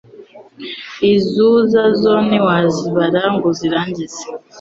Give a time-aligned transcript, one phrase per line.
[1.13, 4.23] Izuza zo ntiwazibara ngo uzirangize